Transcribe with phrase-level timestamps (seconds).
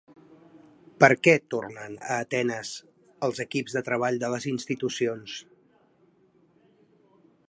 [1.03, 2.71] Per què tornen a Atenes
[3.27, 5.37] els equips de treball de les institucions?